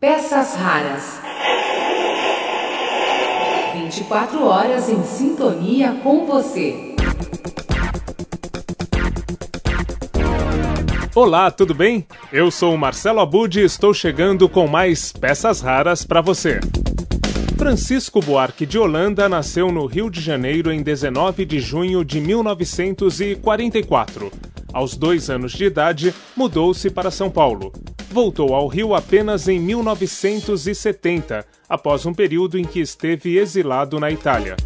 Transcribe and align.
Peças 0.00 0.54
raras. 0.54 1.20
24 3.74 4.46
horas 4.46 4.88
em 4.88 5.02
sintonia 5.02 5.92
com 6.02 6.24
você. 6.24 6.96
Olá, 11.14 11.50
tudo 11.50 11.74
bem? 11.74 12.06
Eu 12.32 12.50
sou 12.50 12.72
o 12.72 12.78
Marcelo 12.78 13.20
Abud 13.20 13.60
e 13.60 13.62
estou 13.62 13.92
chegando 13.92 14.48
com 14.48 14.66
mais 14.66 15.12
peças 15.12 15.60
raras 15.60 16.02
para 16.02 16.22
você. 16.22 16.60
Francisco 17.58 18.20
Buarque 18.20 18.64
de 18.64 18.78
Holanda 18.78 19.28
nasceu 19.28 19.70
no 19.70 19.84
Rio 19.84 20.08
de 20.08 20.22
Janeiro 20.22 20.72
em 20.72 20.82
19 20.82 21.44
de 21.44 21.60
junho 21.60 22.02
de 22.06 22.22
1944. 22.22 24.32
Aos 24.72 24.96
dois 24.96 25.28
anos 25.28 25.52
de 25.52 25.66
idade, 25.66 26.14
mudou-se 26.34 26.88
para 26.88 27.10
São 27.10 27.30
Paulo. 27.30 27.70
Voltou 28.12 28.56
ao 28.56 28.66
Rio 28.66 28.92
apenas 28.92 29.46
em 29.46 29.60
1970, 29.60 31.46
após 31.68 32.04
um 32.04 32.12
período 32.12 32.58
em 32.58 32.64
que 32.64 32.80
esteve 32.80 33.38
exilado 33.38 34.00
na 34.00 34.10
Itália. 34.10 34.56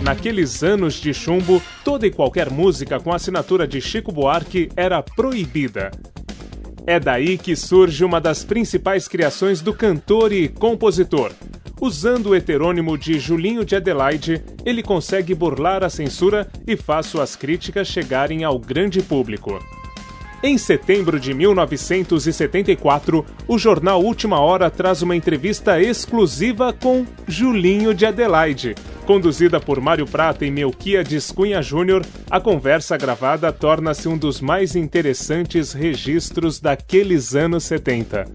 Naqueles 0.00 0.62
anos 0.62 0.94
de 0.94 1.12
chumbo, 1.12 1.60
toda 1.82 2.06
e 2.06 2.12
qualquer 2.12 2.48
música 2.48 3.00
com 3.00 3.12
assinatura 3.12 3.66
de 3.66 3.80
Chico 3.80 4.12
Buarque 4.12 4.68
era 4.76 5.02
proibida. 5.02 5.90
É 6.86 7.00
daí 7.00 7.36
que 7.36 7.56
surge 7.56 8.04
uma 8.04 8.20
das 8.20 8.44
principais 8.44 9.08
criações 9.08 9.60
do 9.60 9.74
cantor 9.74 10.32
e 10.32 10.46
compositor. 10.48 11.32
Usando 11.80 12.28
o 12.28 12.34
heterônimo 12.36 12.96
de 12.96 13.18
Julinho 13.18 13.64
de 13.64 13.74
Adelaide, 13.74 14.44
ele 14.64 14.82
consegue 14.82 15.34
burlar 15.34 15.82
a 15.82 15.90
censura 15.90 16.48
e 16.68 16.76
faz 16.76 17.06
suas 17.06 17.34
críticas 17.34 17.88
chegarem 17.88 18.44
ao 18.44 18.60
grande 18.60 19.02
público. 19.02 19.58
Em 20.46 20.58
setembro 20.58 21.18
de 21.18 21.32
1974, 21.32 23.24
o 23.48 23.56
jornal 23.56 24.02
Última 24.02 24.38
Hora 24.38 24.68
traz 24.70 25.00
uma 25.00 25.16
entrevista 25.16 25.80
exclusiva 25.80 26.70
com 26.70 27.06
Julinho 27.26 27.94
de 27.94 28.04
Adelaide. 28.04 28.74
Conduzida 29.06 29.58
por 29.58 29.80
Mário 29.80 30.04
Prata 30.06 30.44
e 30.44 30.50
Melquiades 30.50 31.32
Cunha 31.32 31.62
Júnior, 31.62 32.04
a 32.30 32.38
conversa 32.38 32.94
gravada 32.98 33.50
torna-se 33.50 34.06
um 34.06 34.18
dos 34.18 34.42
mais 34.42 34.76
interessantes 34.76 35.72
registros 35.72 36.60
daqueles 36.60 37.34
anos 37.34 37.64
70. 37.64 38.26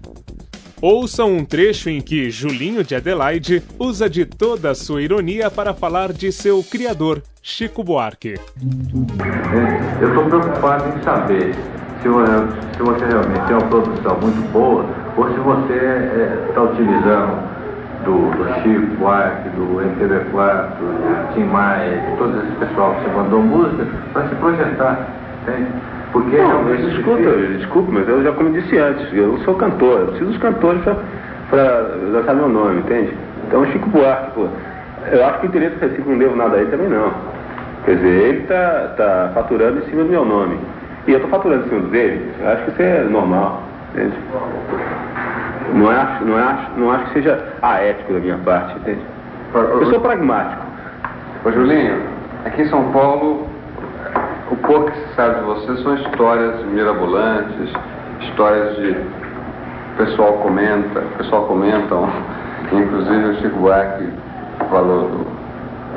Ouçam 0.82 1.32
um 1.32 1.44
trecho 1.44 1.88
em 1.90 2.00
que 2.00 2.28
Julinho 2.28 2.82
de 2.82 2.96
Adelaide 2.96 3.62
usa 3.78 4.10
de 4.10 4.24
toda 4.24 4.70
a 4.70 4.74
sua 4.74 5.00
ironia 5.00 5.48
para 5.48 5.72
falar 5.72 6.12
de 6.12 6.32
seu 6.32 6.60
criador, 6.64 7.22
Chico 7.40 7.84
Buarque. 7.84 8.34
Eu 10.00 10.08
estou 10.08 10.24
preocupado 10.24 10.98
em 10.98 11.02
saber 11.04 11.54
se, 12.00 12.08
se 12.76 12.82
você 12.82 13.04
realmente 13.04 13.46
tem 13.46 13.56
uma 13.56 13.68
produção 13.68 14.18
muito 14.20 14.52
boa 14.52 14.84
ou 15.16 15.28
se 15.28 15.38
você 15.40 15.74
está 16.48 16.60
é, 16.60 16.64
utilizando 16.64 17.50
do, 18.04 18.30
do 18.30 18.54
Chico 18.62 18.96
Buarque, 18.96 19.48
do 19.50 19.76
MPB4, 19.76 20.68
do 20.78 21.34
Tim 21.34 21.44
Maia, 21.44 22.00
de 22.00 22.16
todo 22.16 22.38
esse 22.38 22.52
pessoal 22.56 22.94
que 22.94 23.04
você 23.04 23.16
mandou 23.16 23.42
música 23.42 23.86
para 24.12 24.28
se 24.28 24.34
projetar, 24.36 25.06
entende? 25.42 25.70
Porque 26.12 26.38
não. 26.38 26.64
Mas 26.64 26.80
escuta, 26.80 27.36
desculpe, 27.58 27.92
mas 27.92 28.08
eu 28.08 28.22
já 28.22 28.32
como 28.32 28.50
disse 28.50 28.78
antes, 28.78 29.12
eu 29.12 29.38
sou 29.44 29.54
cantor, 29.54 30.00
eu 30.00 30.06
preciso 30.06 30.30
dos 30.30 30.38
cantores 30.38 30.82
para 31.50 31.96
lançar 32.12 32.34
meu 32.34 32.48
nome, 32.48 32.80
entende? 32.80 33.14
Então 33.46 33.64
Chico 33.66 33.88
Buarque, 33.90 34.30
pô, 34.32 34.46
eu 35.12 35.24
acho 35.26 35.40
que 35.40 35.46
o 35.46 35.48
interesse 35.48 35.76
recíproco 35.80 36.10
não 36.10 36.18
devo 36.18 36.36
nada 36.36 36.56
a 36.56 36.60
ele 36.60 36.70
também 36.70 36.88
não. 36.88 37.12
Quer 37.84 37.96
dizer, 37.96 38.08
ele 38.08 38.38
está 38.40 38.94
tá 38.96 39.30
faturando 39.34 39.78
em 39.78 39.90
cima 39.90 40.02
do 40.04 40.10
meu 40.10 40.24
nome. 40.24 40.58
E 41.06 41.12
eu 41.12 41.16
estou 41.16 41.30
faturando 41.30 41.68
cima 41.68 41.80
dele, 41.88 42.32
eu 42.40 42.48
acho 42.48 42.64
que 42.64 42.70
isso 42.72 42.82
é 42.82 43.04
normal. 43.04 43.62
Entende? 43.92 44.16
Não 45.72 45.88
acho, 45.88 46.24
não, 46.24 46.36
acho, 46.36 46.70
não 46.76 46.90
acho 46.90 47.04
que 47.06 47.12
seja 47.14 47.54
aético 47.62 48.12
da 48.12 48.18
minha 48.20 48.38
parte, 48.38 48.76
entende? 48.78 49.00
Eu 49.54 49.86
sou 49.86 50.00
pragmático. 50.00 50.62
Ô 51.44 51.50
Julinho, 51.50 52.02
aqui 52.44 52.62
em 52.62 52.68
São 52.68 52.92
Paulo, 52.92 53.48
o 54.50 54.56
pouco 54.56 54.90
que 54.90 54.98
se 54.98 55.14
sabe 55.14 55.40
de 55.40 55.44
você 55.46 55.76
são 55.82 55.94
histórias 55.94 56.64
mirabolantes, 56.66 57.72
histórias 58.20 58.76
de. 58.76 58.90
O 58.90 59.96
pessoal 59.96 60.32
comenta, 60.34 61.00
o 61.00 61.18
pessoal 61.18 61.44
comentam, 61.46 62.08
inclusive 62.72 63.24
o 63.24 63.34
Chico 63.40 63.58
Buarque 63.58 64.08
falou, 64.70 65.26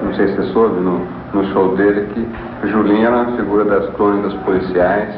não 0.02 0.14
sei 0.16 0.28
se 0.28 0.36
você 0.36 0.44
soube, 0.52 0.80
no, 0.80 1.08
no 1.34 1.44
show 1.52 1.76
dele, 1.76 2.08
que 2.14 2.68
Julinho 2.68 3.08
era 3.08 3.16
uma 3.16 3.38
figura 3.38 3.66
das 3.66 3.90
crônicas 3.96 4.34
policiais 4.46 5.10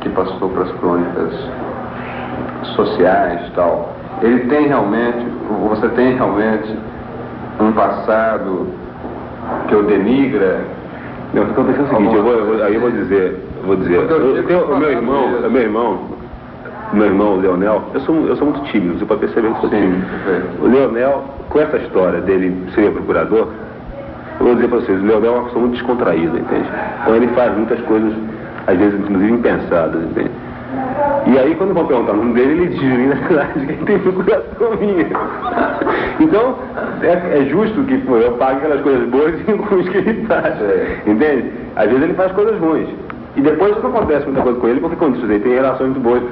que 0.00 0.08
passou 0.10 0.48
para 0.48 0.64
as 0.64 0.72
crônicas 0.72 1.32
sociais 2.74 3.46
e 3.46 3.50
tal. 3.52 3.94
Ele 4.22 4.40
tem 4.46 4.66
realmente, 4.66 5.26
você 5.68 5.88
tem 5.90 6.14
realmente 6.14 6.76
um 7.60 7.72
passado 7.72 8.66
que 9.68 9.74
o 9.74 9.82
denigra. 9.82 10.60
Não, 11.34 11.42
o 11.42 11.46
que 11.46 11.52
aconteceu 11.52 11.82
é 11.82 11.86
o 11.86 11.88
seguinte, 11.90 12.14
eu 12.14 12.22
vou, 12.22 12.32
eu 12.32 12.46
vou, 12.46 12.64
aí 12.64 12.74
eu 12.74 12.80
vou 12.80 12.90
dizer, 12.90 13.38
vou 13.64 13.76
dizer, 13.76 13.94
eu, 13.98 14.44
tenho, 14.44 14.64
o 14.64 14.78
meu 14.78 14.90
irmão, 14.90 15.26
o 15.26 15.50
meu 15.50 15.62
irmão, 15.62 16.00
meu 16.92 17.06
irmão, 17.06 17.34
o 17.34 17.40
Leonel, 17.40 17.82
eu 17.94 18.00
sou, 18.00 18.26
eu 18.26 18.36
sou 18.36 18.48
muito 18.48 18.64
tímido, 18.72 18.98
você 18.98 19.04
pode 19.04 19.20
perceber 19.20 19.48
que 19.48 19.54
eu 19.54 19.60
sou 19.60 19.70
tímido. 19.70 20.04
O 20.60 20.66
Leonel, 20.66 21.24
com 21.48 21.60
essa 21.60 21.76
história 21.76 22.20
dele 22.20 22.66
ser 22.74 22.90
procurador, 22.90 23.48
eu 24.40 24.46
vou 24.46 24.54
dizer 24.54 24.68
para 24.68 24.78
vocês, 24.78 25.00
o 25.00 25.06
Leonel 25.06 25.32
é 25.32 25.38
uma 25.38 25.44
pessoa 25.44 25.60
muito 25.60 25.74
descontraída, 25.74 26.38
entende? 26.38 26.68
Então 27.02 27.14
ele 27.14 27.28
faz 27.28 27.54
muitas 27.54 27.80
coisas, 27.82 28.12
às 28.66 28.78
vezes, 28.78 28.98
inclusive 28.98 29.32
impensadas, 29.32 30.02
entende? 30.02 30.30
E 31.26 31.38
aí, 31.38 31.54
quando 31.54 31.74
vão 31.74 31.86
perguntar 31.86 32.12
o 32.12 32.16
nome 32.16 32.34
dele, 32.34 32.62
ele 32.62 32.66
diz, 32.68 33.08
na 33.08 33.26
verdade, 33.26 33.66
que 33.66 33.84
tem 33.84 33.98
procuração 33.98 34.76
minha. 34.80 35.06
Então, 36.18 36.54
é, 37.02 37.38
é, 37.38 37.44
justo 37.50 37.82
que 37.84 37.98
pô, 37.98 38.16
eu 38.16 38.32
pague 38.32 38.58
aquelas 38.58 38.80
coisas 38.80 39.08
boas 39.08 39.34
e 39.46 39.52
ruins 39.52 39.88
que 39.88 39.98
ele 39.98 40.24
faz. 40.26 40.60
É. 40.60 41.02
Entende? 41.06 41.52
Às 41.76 41.88
vezes 41.88 42.02
ele 42.02 42.14
faz 42.14 42.32
coisas 42.32 42.58
ruins. 42.58 42.88
E 43.36 43.42
depois 43.42 43.76
não 43.82 43.90
acontece 43.90 44.24
muita 44.26 44.42
coisa 44.42 44.58
com 44.58 44.68
ele, 44.68 44.80
porque 44.80 44.96
quando 44.96 45.16
isso 45.16 45.30
aí 45.30 45.38
tem 45.38 45.52
relações 45.52 45.90
muito 45.90 46.00
boas 46.00 46.22